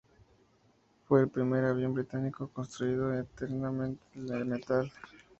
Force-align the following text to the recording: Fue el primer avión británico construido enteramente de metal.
Fue 1.03 1.21
el 1.21 1.29
primer 1.29 1.63
avión 1.63 1.93
británico 1.93 2.49
construido 2.49 3.13
enteramente 3.13 4.03
de 4.15 4.43
metal. 4.43 4.91